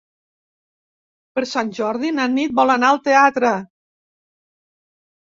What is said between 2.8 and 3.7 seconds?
al teatre.